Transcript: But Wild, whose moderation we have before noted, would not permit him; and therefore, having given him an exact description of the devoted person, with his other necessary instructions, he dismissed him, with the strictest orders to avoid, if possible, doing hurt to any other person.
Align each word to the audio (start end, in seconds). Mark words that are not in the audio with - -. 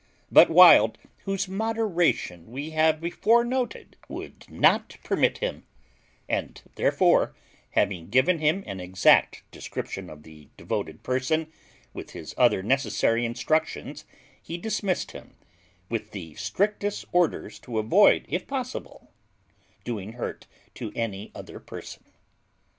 But 0.31 0.49
Wild, 0.49 0.97
whose 1.25 1.47
moderation 1.47 2.49
we 2.49 2.71
have 2.71 2.99
before 2.99 3.43
noted, 3.45 3.97
would 4.09 4.49
not 4.49 4.97
permit 5.03 5.37
him; 5.37 5.63
and 6.27 6.59
therefore, 6.73 7.35
having 7.73 8.09
given 8.09 8.39
him 8.39 8.63
an 8.65 8.79
exact 8.79 9.43
description 9.51 10.09
of 10.09 10.23
the 10.23 10.47
devoted 10.57 11.03
person, 11.03 11.53
with 11.93 12.13
his 12.13 12.33
other 12.35 12.63
necessary 12.63 13.25
instructions, 13.27 14.03
he 14.41 14.57
dismissed 14.57 15.11
him, 15.11 15.35
with 15.87 16.09
the 16.13 16.33
strictest 16.33 17.05
orders 17.11 17.59
to 17.59 17.77
avoid, 17.77 18.25
if 18.27 18.47
possible, 18.47 19.11
doing 19.83 20.13
hurt 20.13 20.47
to 20.73 20.91
any 20.95 21.31
other 21.35 21.59
person. 21.59 22.03